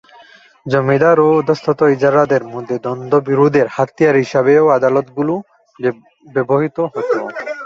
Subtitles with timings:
[0.65, 5.33] জমিদার ও অধস্তন ইজারাদারদের মধ্যে দ্বন্দ্ব-বিরোধের হাতিয়ার হিসেবেও আদালতগুলো
[6.27, 7.19] ব্যবহূত হতো।